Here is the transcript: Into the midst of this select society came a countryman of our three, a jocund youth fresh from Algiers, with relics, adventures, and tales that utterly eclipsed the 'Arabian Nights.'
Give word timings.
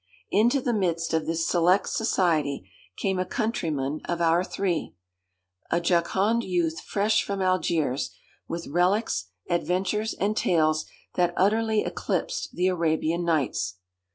Into 0.31 0.61
the 0.61 0.73
midst 0.73 1.13
of 1.13 1.27
this 1.27 1.47
select 1.47 1.87
society 1.87 2.67
came 2.97 3.19
a 3.19 3.23
countryman 3.23 4.01
of 4.05 4.19
our 4.19 4.43
three, 4.43 4.95
a 5.69 5.79
jocund 5.79 6.43
youth 6.43 6.79
fresh 6.81 7.23
from 7.23 7.39
Algiers, 7.39 8.09
with 8.47 8.65
relics, 8.65 9.27
adventures, 9.47 10.15
and 10.15 10.35
tales 10.35 10.87
that 11.13 11.35
utterly 11.37 11.81
eclipsed 11.81 12.53
the 12.55 12.65
'Arabian 12.67 13.23
Nights.' 13.23 13.77